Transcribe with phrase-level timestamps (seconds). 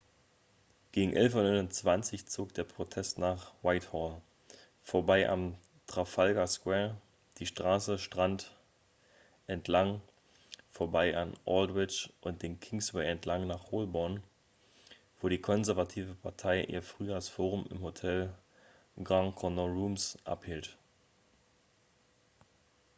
[0.93, 4.19] gegen 11.29 uhr zog der protest nach whitehall
[4.81, 6.97] vorbei am trafalgar square
[7.37, 8.51] die straße strand
[9.45, 10.01] entlang
[10.71, 14.23] vorbei an aldwych und den kingsway entlang nach holborn
[15.19, 18.33] wo die konservative partei ihr frühjahrsforum im hotel
[19.03, 20.79] grand connaught rooms abhielt